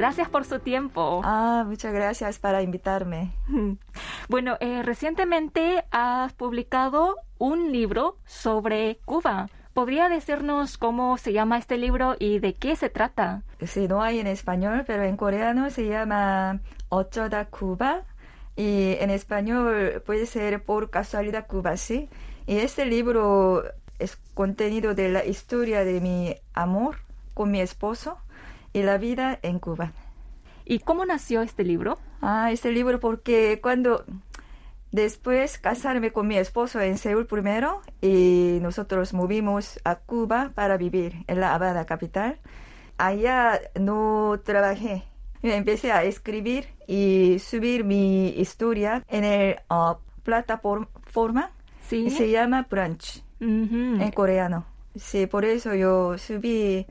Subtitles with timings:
[0.00, 1.20] Gracias por su tiempo.
[1.24, 3.34] Ah, muchas gracias para invitarme.
[4.30, 9.50] Bueno, eh, recientemente has publicado un libro sobre Cuba.
[9.74, 13.42] ¿Podría decirnos cómo se llama este libro y de qué se trata?
[13.66, 18.04] Sí, no hay en español, pero en coreano se llama Ochoda Cuba
[18.56, 22.08] y en español puede ser por casualidad Cuba, sí.
[22.46, 23.64] Y este libro
[23.98, 26.96] es contenido de la historia de mi amor
[27.34, 28.16] con mi esposo
[28.72, 29.92] y la vida en Cuba.
[30.64, 31.98] ¿Y cómo nació este libro?
[32.22, 34.04] Ah, este libro porque cuando
[34.92, 41.24] después casarme con mi esposo en Seúl primero y nosotros movimos a Cuba para vivir
[41.26, 42.38] en la Habana capital.
[42.98, 45.04] Allá no trabajé.
[45.42, 51.50] Empecé a escribir y subir mi historia en el uh, plataforma.
[51.88, 52.10] Sí.
[52.10, 54.66] Se llama Brunch en coreano.
[54.94, 56.86] Sí, por eso yo subí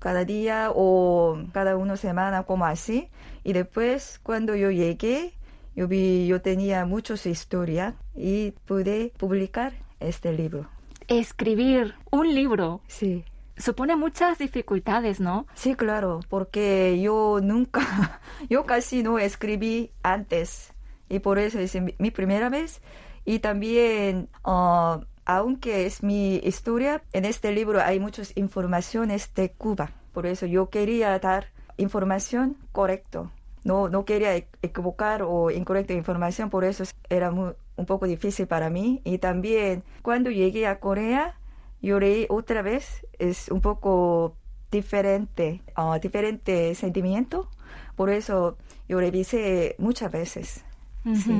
[0.00, 3.08] cada día o cada una semana como así.
[3.44, 5.34] Y después cuando yo llegué,
[5.76, 10.68] yo vi, yo tenía muchas historias y pude publicar este libro.
[11.06, 12.80] Escribir un libro.
[12.88, 13.24] Sí.
[13.56, 15.46] Supone muchas dificultades, ¿no?
[15.54, 20.72] Sí, claro, porque yo nunca, yo casi no escribí antes
[21.08, 22.80] y por eso es mi primera vez.
[23.24, 25.04] Y también uh,
[25.36, 29.92] aunque es mi historia, en este libro hay muchas informaciones de Cuba.
[30.12, 33.30] Por eso yo quería dar información correcta.
[33.62, 38.70] No, no quería e-, equivocar o incorrecta información, por eso era un poco difícil para
[38.70, 39.02] mí.
[39.04, 41.38] Y también cuando llegué a Corea,
[41.80, 44.34] yo leí otra vez, es un poco
[44.72, 47.48] diferente, uh, diferente sentimiento.
[47.94, 48.56] Por eso
[48.88, 50.64] yo revisé muchas veces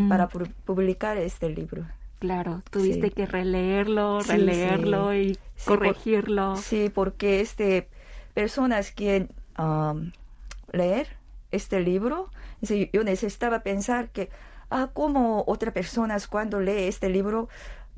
[0.08, 1.84] para publicar este libro.
[2.20, 6.54] Claro, tuviste que releerlo, releerlo y corregirlo.
[6.56, 7.88] sí, porque este,
[8.34, 9.26] personas que
[9.58, 10.12] um,
[10.70, 11.16] leer
[11.50, 14.28] este libro, yo necesitaba pensar que,
[14.68, 17.48] ah, como otras personas cuando lee este libro,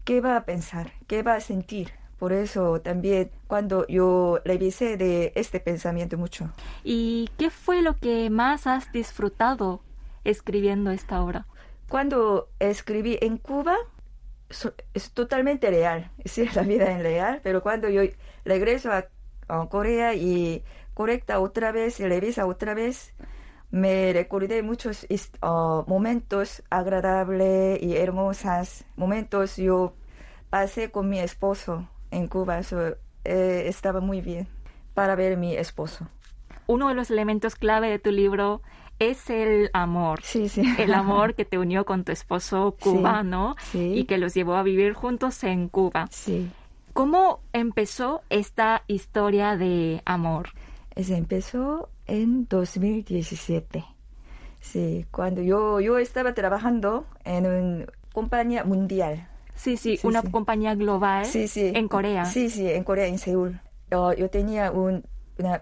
[0.05, 0.93] ¿qué va a pensar?
[1.09, 1.91] ¿Qué va a sentir?
[2.21, 6.49] Por eso también cuando yo revisé de este pensamiento mucho.
[6.85, 9.83] ¿Y qué fue lo que más has disfrutado
[10.23, 11.47] escribiendo esta obra?
[11.89, 13.77] Cuando escribí en Cuba,
[14.95, 18.03] es totalmente real, es la vida en real, pero cuando yo
[18.45, 19.07] regreso a,
[19.69, 20.65] Corea y
[20.95, 23.13] correcta otra vez y revisa otra vez,
[23.71, 25.07] me recordé muchos
[25.43, 29.95] uh, momentos agradables y hermosos, momentos yo
[30.49, 34.49] pasé con mi esposo en Cuba, eso eh, estaba muy bien
[34.95, 36.09] para ver a mi esposo.
[36.67, 38.63] Uno de los elementos clave de tu libro
[39.11, 40.21] es el amor.
[40.23, 40.63] Sí, sí.
[40.79, 44.95] El amor que te unió con tu esposo cubano y que los llevó a vivir
[44.95, 46.07] juntos en Cuba.
[46.11, 46.51] Sí.
[46.93, 50.51] ¿Cómo empezó esta historia de amor?
[50.97, 53.85] Se empezó en 2017.
[54.61, 59.27] Sí, cuando yo, yo estaba trabajando en una compañía mundial.
[59.55, 61.73] Sí, sí, una compañía global sí, sí.
[61.75, 62.25] en Corea.
[62.25, 63.61] Sí, sí, en Corea, en Seúl.
[63.91, 65.05] Yo, yo tenía un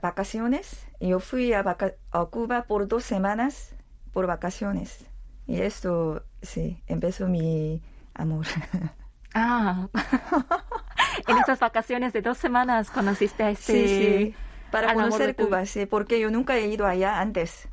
[0.00, 0.86] vacaciones.
[0.98, 3.74] Y yo fui a, a, Cuba por dos semanas
[4.12, 5.06] por vacaciones.
[5.46, 7.82] Y esto, sí, empezó mi
[8.14, 8.46] amor.
[9.32, 9.86] Ah,
[11.28, 13.72] en esas vacaciones de dos semanas conociste a este...
[13.72, 14.34] Sí, sí,
[14.72, 17.68] para conocer Cuba, sí, porque yo nunca he ido allá antes.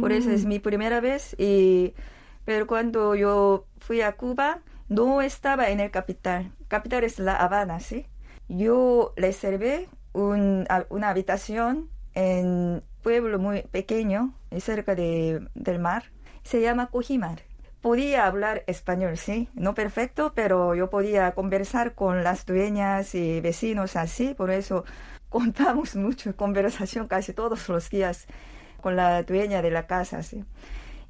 [0.00, 0.48] Por eso es mm.
[0.48, 1.34] mi primera vez.
[1.38, 1.94] Y,
[2.44, 6.52] pero cuando yo fui a Cuba, no estaba en el capital.
[6.66, 8.06] Capital es La Habana, ¿sí?
[8.48, 16.04] Yo reservé una habitación en un pueblo muy pequeño, cerca de, del mar.
[16.42, 17.42] Se llama Cojimar.
[17.80, 23.94] Podía hablar español, sí, no perfecto, pero yo podía conversar con las dueñas y vecinos
[23.94, 24.84] así, por eso
[25.28, 28.26] contamos mucho conversación casi todos los días
[28.80, 30.44] con la dueña de la casa, sí.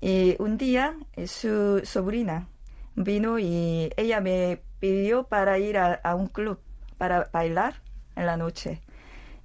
[0.01, 2.49] Y un día eh, su sobrina
[2.95, 6.61] vino y ella me pidió para ir a un club
[6.99, 7.81] para bailar
[8.15, 8.83] en la noche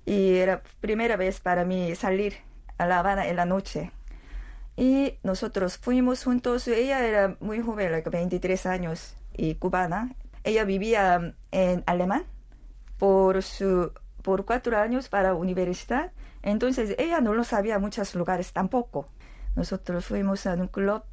[0.05, 2.35] y era primera vez para mí salir
[2.77, 3.91] a La Habana en la noche.
[4.75, 10.15] Y nosotros fuimos juntos, ella era muy joven, like 23 años y cubana.
[10.43, 12.25] Ella vivía en Alemán
[12.97, 13.91] por, su,
[14.21, 16.11] por cuatro años para universidad.
[16.41, 19.05] Entonces ella no lo sabía muchos lugares tampoco.
[19.55, 21.03] Nosotros fuimos a un club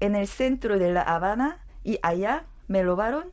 [0.00, 3.32] en el centro de La Habana y allá me robaron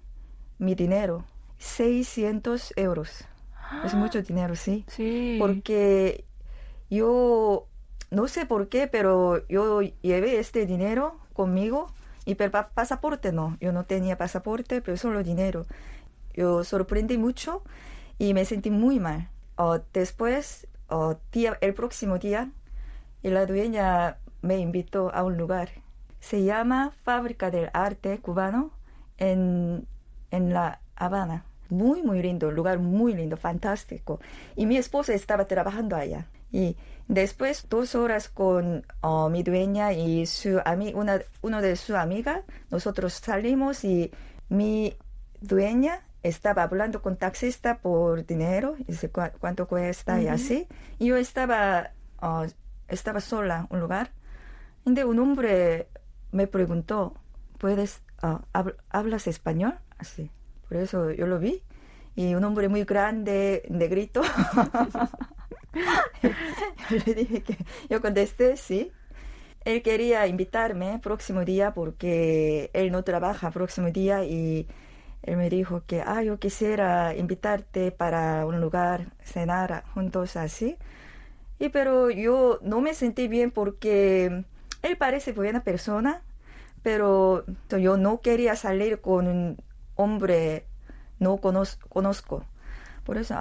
[0.58, 1.24] mi dinero,
[1.60, 3.26] 600 euros.
[3.84, 4.86] Es mucho dinero, sí.
[4.88, 5.38] Sí.
[5.40, 6.26] Porque
[6.90, 7.68] yo,
[8.12, 11.88] no sé por qué, pero yo llevé este dinero conmigo
[12.26, 13.58] y pero pasaporte no.
[13.60, 15.66] Yo no tenía pasaporte, pero solo dinero.
[16.34, 17.64] Yo sorprendí mucho
[18.18, 19.30] y me sentí muy mal.
[19.94, 20.68] después,
[21.32, 22.52] día, el próximo día,
[23.24, 25.70] la dueña me invitó a un lugar.
[26.20, 28.72] Se llama Fábrica del Arte Cubano
[29.18, 29.88] en,
[30.32, 31.46] en La Habana.
[31.70, 34.20] Muy, muy lindo, lugar muy lindo, fantástico.
[34.56, 36.28] Y mi esposa estaba trabajando allá.
[36.52, 36.78] Y
[37.08, 40.60] después, dos horas con oh, mi dueña y su
[40.96, 44.12] una, uno de sus amigas, nosotros salimos y
[44.50, 44.96] mi
[45.42, 50.68] dueña estaba hablando con taxista por dinero, dice cuánto cuesta y así.
[50.98, 52.46] Y yo estaba, oh,
[52.88, 54.12] estaba sola en un lugar.
[54.86, 55.88] Y un hombre
[56.32, 57.14] me preguntó,
[57.58, 58.40] ¿puedes, uh,
[58.90, 59.78] hablas español?
[59.98, 60.32] Así.
[60.70, 61.62] Por eso yo lo vi.
[62.16, 64.22] Y un hombre muy grande, negrito.
[66.24, 67.58] yo le dije que
[67.90, 68.92] yo contesté sí.
[69.66, 74.68] Él quería invitarme próximo día porque él no trabaja próximo día y
[75.24, 80.78] él me dijo que, ah, yo quisiera invitarte para un lugar, cenar juntos así.
[81.60, 84.46] Y pero yo no me sentí bien porque
[84.82, 86.22] él parece buena persona,
[86.84, 89.58] pero yo no quería salir con
[90.00, 90.66] hombre
[91.20, 92.46] no conozco.
[93.04, 93.36] Por eso,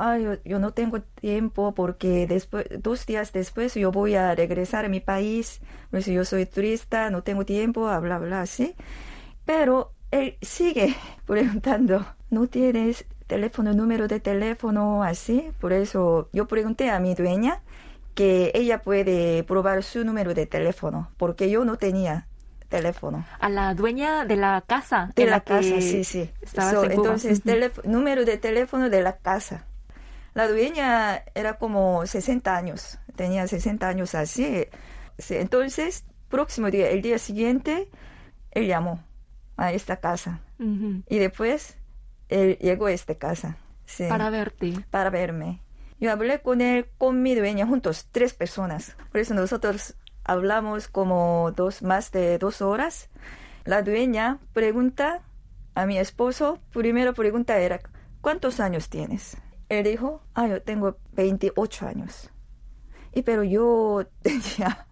[0.44, 5.00] yo, no tengo tiempo porque después, dos días después yo voy a regresar a mi
[5.00, 5.60] país.
[5.90, 8.75] Por eso yo soy turista, no tengo tiempo, bla, bla, así.
[9.44, 10.94] Pero él sigue
[11.26, 15.50] preguntando, ¿no tienes teléfono, número de teléfono, así?
[15.60, 17.60] Por eso yo pregunté a mi dueña
[18.14, 22.26] que ella puede probar su número de teléfono, porque yo no tenía
[22.69, 23.26] teléfono.
[23.41, 25.11] A la dueña de la casa.
[25.15, 26.31] De la, casa, sí, sí.
[26.91, 27.43] entonces,
[27.85, 29.67] número de teléfono de la casa.
[30.35, 34.67] La dueña era como 60 años, tenía 60 años así.
[35.31, 37.88] entonces, próximo día, el día siguiente,
[38.53, 39.03] él llamó
[39.56, 40.41] a esta casa.
[40.59, 41.76] Y después,
[42.29, 43.56] él llegó a esta casa.
[44.09, 44.75] Para verte.
[44.91, 45.62] Para verme.
[46.00, 48.97] Yo hablé con él, con mi dueña, juntos, tres personas.
[49.11, 49.97] Por eso nosotros
[50.29, 53.09] hablamos como dos, más de dos horas.
[53.65, 55.23] La dueña pregunta
[55.75, 57.81] a mi esposo, primero pregunta era,
[58.21, 59.39] ¿cuántos años tienes?
[59.71, 62.31] Él dijo, ah, yo tengo 28 años.
[63.15, 64.87] Y pero yo tenía,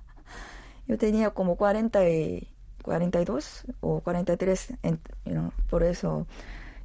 [0.89, 2.51] yo tenía como 40 y
[2.83, 4.75] 42 o 43,
[5.69, 6.27] por eso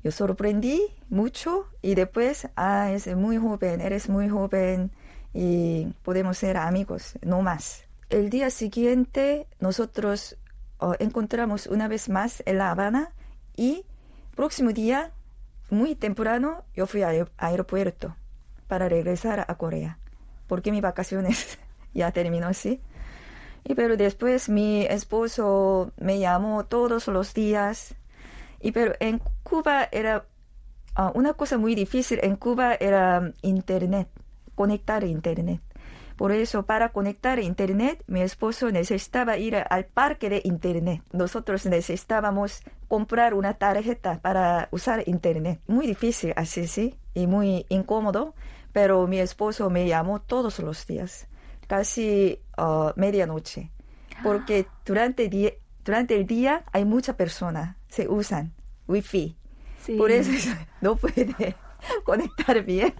[0.03, 4.92] yo sorprendí mucho y después, ah, es muy joven, eres muy joven
[5.33, 10.37] y podemos ser amigos, no más el día siguiente nosotros
[10.99, 13.13] encontramos una vez más en La Habana
[13.55, 13.85] y
[14.35, 15.11] próximo día,
[15.69, 18.15] muy temprano, yo fui al aeropuerto
[18.67, 19.99] para regresar a Corea,
[20.47, 21.59] porque mi vacaciones
[21.93, 22.81] ya terminó así.
[23.63, 27.93] Y pero después mi esposo me llamó todos los días.
[28.59, 30.25] Y pero en Cuba era
[30.95, 32.19] ah, una cosa muy difícil.
[32.23, 34.07] En Cuba era internet,
[34.55, 35.61] conectar internet.
[36.21, 41.01] Por eso, para conectar Internet, mi esposo necesitaba ir al parque de Internet.
[41.12, 45.62] Nosotros necesitábamos comprar una tarjeta para usar Internet.
[45.65, 48.35] Muy difícil así, sí, y muy incómodo,
[48.71, 51.27] pero mi esposo me llamó todos los días,
[51.65, 53.71] casi uh, medianoche,
[54.21, 58.53] porque durante, durante el día hay muchas personas, se usan
[58.88, 59.35] wifi.
[59.97, 60.51] Por eso
[60.81, 61.56] no puede
[62.03, 62.94] conectar bien.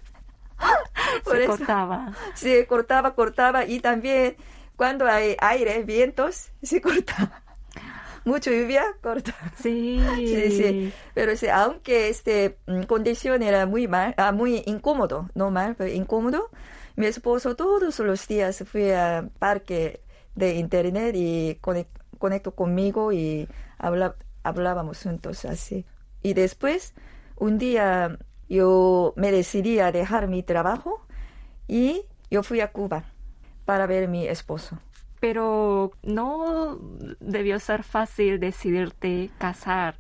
[1.32, 2.14] Se cortaba.
[2.36, 4.36] Se cortaba, cortaba y también
[4.76, 7.44] cuando hay aire, vientos, se corta.
[8.26, 9.36] Mucho lluvia, corta.
[9.62, 10.02] Sí.
[10.16, 10.94] sí, sí.
[11.14, 15.92] Pero sí, aunque este mm, condición era muy mal, ah, muy incómodo, no mal, pero
[15.92, 16.50] incómodo,
[16.96, 20.02] mi esposo todos los días fue al parque
[20.36, 21.60] de internet y
[22.18, 23.48] conectó conmigo y
[23.78, 25.86] habla, hablábamos juntos así.
[26.24, 26.94] Y después,
[27.38, 28.18] un día
[28.50, 31.06] yo me decidí a dejar mi trabajo
[31.69, 33.05] y yo fui a Cuba
[33.65, 34.79] para ver a mi esposo.
[35.21, 36.79] Pero no
[37.21, 39.97] debió ser fácil decidirte casar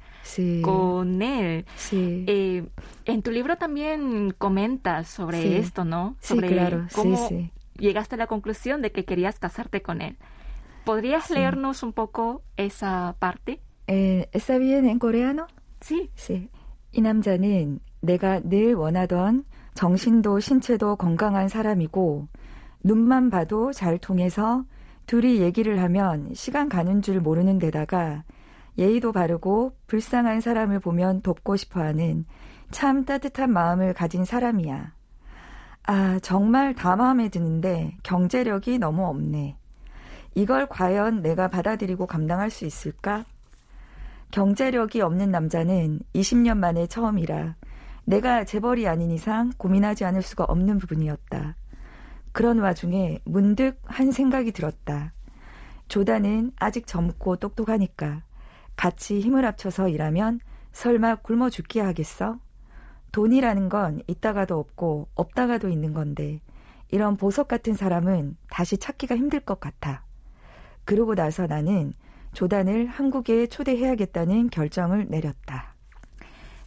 [0.62, 1.64] con él.
[1.76, 2.25] Sí.
[2.26, 2.68] Eh,
[3.06, 6.16] en tu libro también comentas sobre esto, ¿no?
[6.20, 6.87] Sobre sí, claro.
[6.94, 7.28] cómo
[7.78, 10.16] llegaste a la conclusión de que querías casarte con él.
[10.85, 13.61] ¿Podrías leernos un poco esa parte?
[13.87, 15.46] Eh, ¿Está bien en coreano?
[15.80, 16.11] Sí.
[16.14, 16.50] Sí.
[16.96, 22.27] 이 남자는 내가 늘 원하던 정신도 신체도 건강한 사람이고
[22.83, 24.63] 눈만 봐도 잘 통해서
[25.07, 28.23] 둘이 얘기를 하면 시간 가는 줄 모르는 데다가
[28.77, 32.25] 예의도 바르고 불쌍한 사람을 보면 돕고 싶어 하는
[32.71, 34.93] 참 따뜻한 마음을 가진 사람이야.
[35.83, 39.57] 아, 정말 다 마음에 드는데 경제력이 너무 없네.
[40.35, 43.25] 이걸 과연 내가 받아들이고 감당할 수 있을까?
[44.31, 47.55] 경제력이 없는 남자는 20년 만에 처음이라
[48.05, 51.55] 내가 재벌이 아닌 이상 고민하지 않을 수가 없는 부분이었다.
[52.31, 55.13] 그런 와중에 문득 한 생각이 들었다.
[55.88, 58.24] 조단은 아직 젊고 똑똑하니까
[58.75, 60.39] 같이 힘을 합쳐서 일하면
[60.72, 62.39] 설마 굶어 죽게 하겠어?
[63.12, 66.39] 돈이라는 건 있다가도 없고 없다가도 있는 건데
[66.89, 70.05] 이런 보석 같은 사람은 다시 찾기가 힘들 것 같아.
[70.86, 71.93] 그러고 나서 나는
[72.34, 75.70] 조단을 한국에 초대해야겠다는 결정을 내렸다.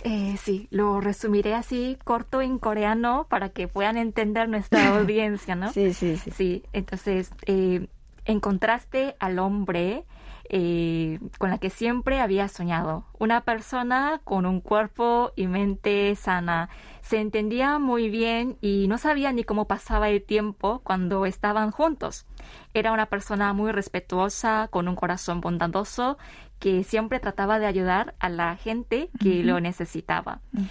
[0.06, 5.72] Eh, sí, lo resumiré así corto en coreano para que puedan entender nuestra audiencia, ¿no?
[5.72, 6.30] Sí, sí, sí.
[6.30, 7.88] Sí, entonces eh,
[8.26, 10.04] encontraste al hombre
[10.48, 13.06] eh, con la que siempre había soñado.
[13.18, 16.68] Una persona con un cuerpo y mente sana.
[17.00, 22.26] Se entendía muy bien y no sabía ni cómo pasaba el tiempo cuando estaban juntos.
[22.72, 26.18] Era una persona muy respetuosa, con un corazón bondadoso,
[26.58, 30.40] que siempre trataba de ayudar a la gente que lo necesitaba.
[30.52, 30.62] Mm.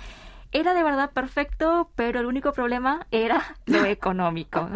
[0.51, 4.69] Era de verdad perfecto, pero el único problema era lo económico.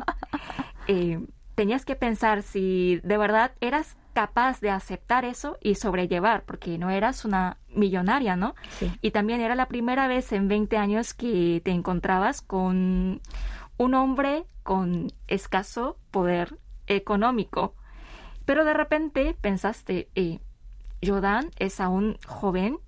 [0.88, 1.20] Eh,
[1.54, 6.90] tenías que pensar si de verdad eras capaz de aceptar eso y sobrellevar, porque no
[6.90, 8.56] eras una millonaria, ¿no?
[9.00, 13.22] Y también era la primera vez en 20 años que te encontrabas con
[13.78, 16.58] un hombre con escaso poder
[16.88, 17.76] económico.
[18.44, 20.40] Pero de repente pensaste, eh,
[21.06, 22.80] Jordan es aún joven,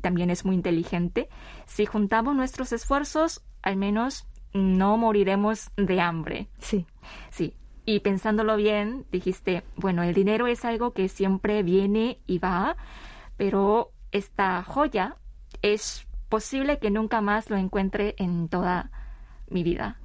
[0.00, 1.28] también es muy inteligente.
[1.64, 6.48] Si juntamos nuestros esfuerzos, al menos no moriremos de hambre.
[6.58, 6.86] Sí.
[7.30, 7.54] Sí.
[7.84, 12.76] Y pensándolo bien, dijiste, bueno, el dinero es algo que siempre viene y va,
[13.36, 15.16] pero esta joya
[15.62, 18.90] es posible que nunca más lo encuentre en toda
[19.48, 19.98] mi vida.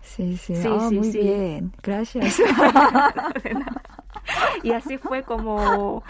[0.00, 2.40] Sí, sí, sí, oh, muy bien, gracias.
[4.62, 6.02] y así fue como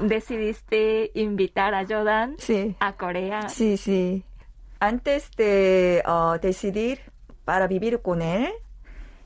[0.00, 2.36] decidiste invitar a Jordan
[2.78, 3.48] a Corea.
[3.48, 4.22] Sí, sí.
[4.80, 7.00] Antes de uh, decidir
[7.44, 8.48] para vivir con él,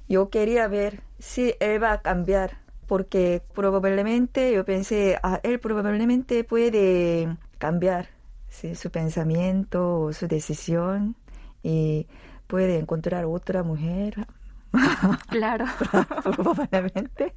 [0.08, 6.42] yo quería ver si él va a cambiar, porque probablemente yo pensé, ah, él probablemente
[6.42, 8.08] puede cambiar
[8.50, 11.14] su pensamiento o su decisión
[11.62, 12.08] y
[12.48, 14.26] puede encontrar otra mujer.
[15.28, 15.66] Claro.
[16.36, 17.32] probablemente.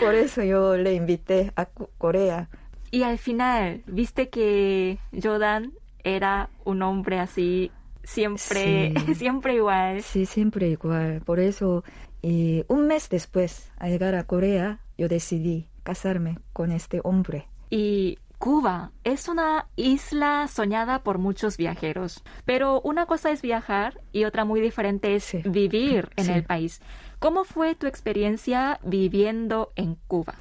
[0.00, 2.48] Por eso yo le invité a Corea.
[2.90, 5.72] Y al final, ¿viste que Jordan
[6.04, 7.72] era un hombre así
[8.04, 10.02] siempre, siempre igual?
[10.02, 11.20] Sí, siempre igual.
[11.24, 11.84] Por eso
[12.26, 17.46] y un mes después, al llegar a Corea, yo decidí casarme con este hombre.
[17.70, 24.24] Y Cuba es una isla soñada por muchos viajeros, pero una cosa es viajar y
[24.24, 26.80] otra muy diferente es vivir en el país.
[27.20, 30.34] ¿Cómo fue tu experiencia viviendo en Cuba?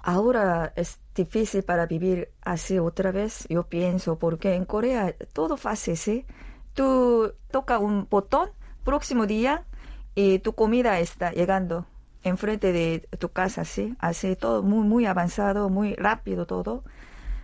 [0.00, 5.98] Ahora es difícil para vivir así otra vez, yo pienso, porque en Corea todo fácil,
[5.98, 6.24] ¿sí?
[6.72, 8.48] Tú toca un botón,
[8.84, 9.66] próximo día
[10.14, 11.86] y tu comida está llegando
[12.22, 13.94] enfrente de tu casa, ¿sí?
[13.98, 16.84] Así todo muy, muy avanzado, muy rápido todo.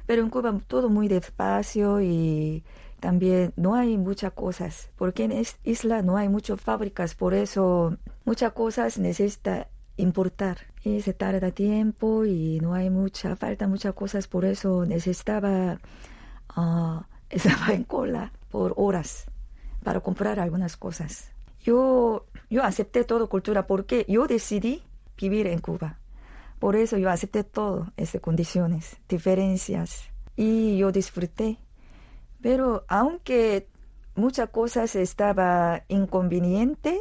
[0.06, 2.64] Pero en Cuba todo muy despacio y
[2.98, 7.96] también no hay muchas cosas, porque en esta isla no hay muchas fábricas, por eso
[8.24, 14.26] muchas cosas necesita importar y se tarda tiempo y no hay mucha, falta muchas cosas,
[14.28, 15.78] por eso necesitaba,
[16.56, 17.00] uh,
[17.30, 19.26] estaba en cola por horas
[19.82, 21.32] para comprar algunas cosas.
[21.62, 24.82] Yo yo acepté toda cultura porque yo decidí
[25.16, 25.98] vivir en Cuba.
[26.58, 31.58] Por eso yo acepté todo esas condiciones, diferencias y yo disfruté.
[32.42, 33.68] Pero aunque
[34.14, 37.00] muchas cosas estaba inconveniente,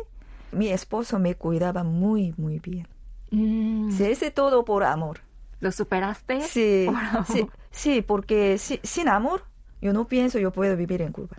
[0.52, 2.88] mi esposo me cuidaba muy, muy bien.
[3.32, 3.92] Mm.
[3.92, 5.22] Se hice todo por amor.
[5.60, 6.42] ¿Lo superaste?
[6.42, 6.88] Sí,
[7.28, 9.44] sí, sí, porque sin amor
[9.82, 11.38] yo no pienso yo puedo vivir en Cuba.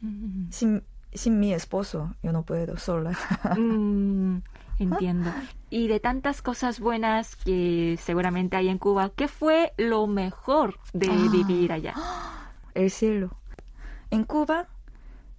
[0.00, 0.50] Mm.
[0.50, 0.82] Sin,
[1.12, 3.12] sin mi esposo yo no puedo sola.
[3.56, 4.38] Mm,
[4.78, 5.30] entiendo.
[5.70, 11.08] Y de tantas cosas buenas que seguramente hay en Cuba, ¿qué fue lo mejor de
[11.10, 11.28] ah.
[11.30, 11.94] vivir allá?
[12.74, 13.36] El cielo.
[14.10, 14.68] En Cuba,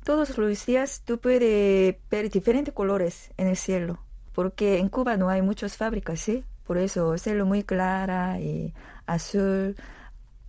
[0.03, 3.99] todos los días tú puedes ver diferentes colores en el cielo,
[4.33, 6.43] porque en Cuba no hay muchas fábricas, ¿sí?
[6.65, 8.73] Por eso, cielo muy clara y
[9.05, 9.75] azul,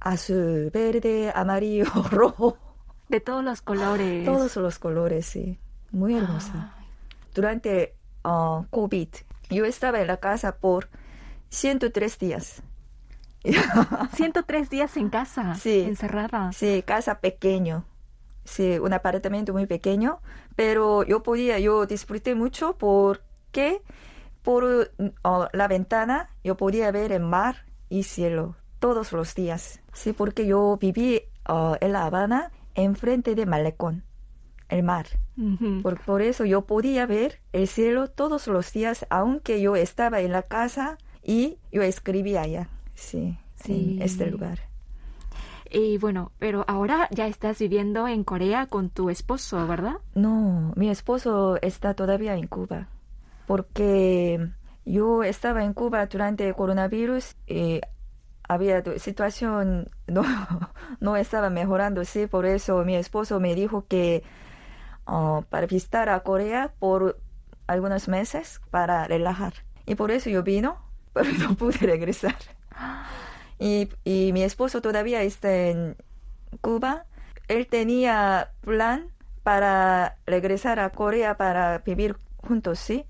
[0.01, 2.59] azul, verde, amarillo, rojo.
[3.15, 4.25] De todos los colores.
[4.25, 5.57] Todos los colores, sí.
[5.93, 6.75] Muy hermosa.
[7.33, 7.95] Durante
[8.25, 9.09] uh, COVID,
[9.51, 10.89] yo estaba en la casa por
[11.51, 12.63] 103 días.
[14.15, 16.51] 103 días en casa, sí, encerrada.
[16.51, 17.85] Sí, casa pequeño.
[18.45, 20.19] Sí, un apartamento muy pequeño,
[20.57, 23.81] pero yo podía, yo disfruté mucho porque
[24.43, 29.79] por uh, la ventana yo podía ver el mar y cielo todos los días.
[29.93, 34.05] Sí, porque yo viví uh, en La Habana enfrente de Malecón.
[34.69, 35.07] el mar.
[35.83, 40.33] por, por, eso yo podía ver el cielo todos los días, aunque yo estaba en
[40.33, 43.97] la casa y yo escribía allá, sí, sí.
[43.97, 44.61] en este lugar.
[45.71, 49.97] Y bueno, pero ahora ya estás viviendo en Corea con tu esposo, ¿verdad?
[50.15, 52.89] No, mi esposo está todavía en Cuba,
[53.47, 54.51] porque
[54.85, 57.81] yo estaba en Cuba durante el coronavirus y
[58.49, 60.25] había situación no,
[61.01, 64.23] no estaba mejorando, sí, por eso mi esposo me dijo que
[65.07, 67.19] oh, para visitar a Corea por
[67.67, 69.55] algunos meses para relajar.
[69.87, 70.79] Y por eso yo vino,
[71.13, 72.37] pero no pude regresar.
[73.59, 75.97] Y, y mi esposo todavía está en
[76.61, 77.07] Cuba.
[77.49, 79.09] Él tenía plan
[79.43, 83.05] para regresar a Corea para vivir juntos, sí,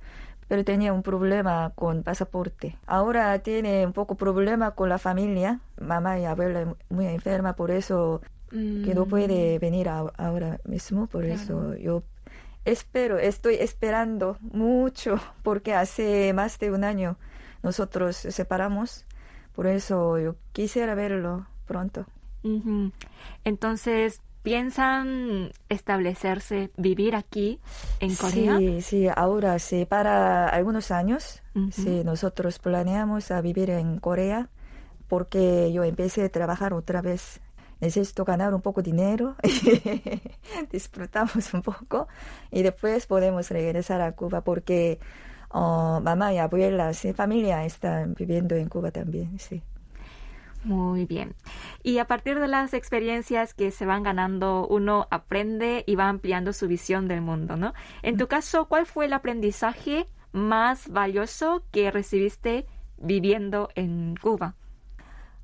[0.48, 2.76] pero tenía un problema con pasaporte.
[2.86, 5.60] Ahora tiene un poco problema con la familia.
[5.80, 8.20] Mamá y abuela muy enferma, por eso
[8.50, 9.60] que no puede mm.
[9.60, 11.08] venir ahora mismo.
[11.08, 12.04] Por eso yo
[12.64, 17.16] espero, estoy esperando mucho, porque hace más de un año
[17.62, 19.04] nosotros separamos
[19.54, 22.06] por eso yo quisiera verlo pronto.
[23.44, 27.58] Entonces, ¿piensan establecerse, vivir aquí
[27.98, 28.58] en Corea?
[28.58, 34.50] Sí, sí, ahora sí, para algunos años, sí, nosotros planeamos a vivir en Corea
[35.08, 37.40] porque yo empecé a trabajar otra vez.
[37.80, 39.34] Necesito ganar un poco de dinero,
[40.72, 42.06] disfrutamos un poco
[42.50, 45.00] y después podemos regresar a Cuba porque
[45.50, 49.62] oh, mamá y abuelas y familia están viviendo en Cuba también, sí.
[50.64, 51.34] Muy bien.
[51.82, 56.52] Y a partir de las experiencias que se van ganando, uno aprende y va ampliando
[56.52, 57.74] su visión del mundo, ¿no?
[58.02, 62.66] En tu caso, ¿cuál fue el aprendizaje más valioso que recibiste
[62.96, 64.56] viviendo en Cuba?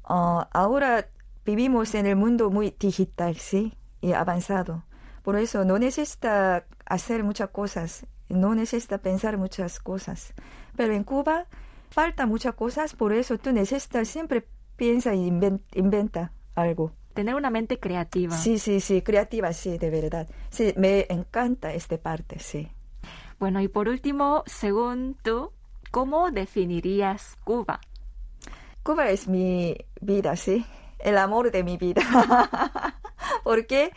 [0.02, 1.08] Oh, ahora
[1.44, 4.84] vivimos en el mundo muy digital, sí, y avanzado.
[5.22, 10.32] Por eso no necesita hacer muchas cosas no necesita pensar muchas cosas.
[10.76, 11.46] Pero en Cuba
[11.90, 14.46] falta muchas cosas, por eso tú necesitas siempre
[14.80, 15.16] piensa e
[15.74, 16.92] inventa algo.
[17.12, 18.34] Tener una mente creativa.
[18.34, 20.26] Sí, sí, sí, creativa, sí, de verdad.
[20.48, 22.66] Sí, me encanta esta parte, sí.
[23.38, 25.52] Bueno, y por último, según tú,
[25.90, 27.80] ¿cómo definirías Cuba?
[28.82, 30.64] Cuba es mi vida, sí,
[30.98, 32.00] el amor de mi vida.
[33.44, 33.90] Porque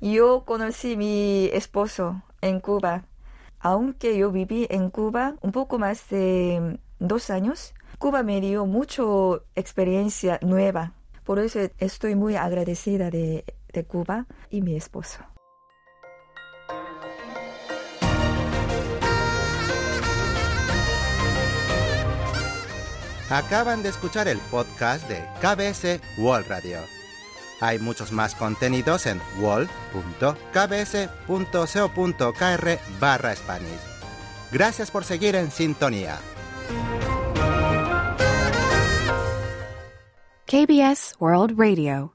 [0.00, 3.04] yo conocí a mi esposo en Cuba
[3.62, 9.04] aunque yo viví en Cuba un poco más de dos años, Cuba me dio mucha
[9.54, 10.92] experiencia nueva.
[11.22, 13.44] Por eso estoy muy agradecida de,
[13.86, 15.20] Cuba y mi esposo.
[23.30, 26.78] Acaban de escuchar el podcast de KBS World Radio.
[27.60, 29.78] Hay muchos más contenidos en wall.kbs.co.kr
[32.98, 33.34] barra.
[34.50, 36.18] Gracias por seguir en sintonía.
[40.52, 42.12] KBS World Radio